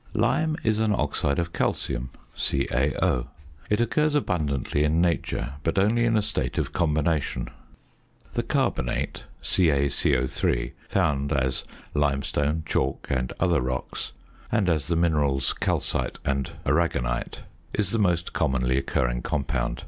[0.15, 3.27] Lime is an oxide of calcium, CaO.
[3.69, 7.49] It occurs abundantly in nature, but only in a state of combination.
[8.33, 14.13] The carbonate (CaCO_), found as limestone, chalk, and other rocks,
[14.51, 17.41] and as the minerals calcite and arragonite,
[17.71, 19.79] is the most commonly occurring compound.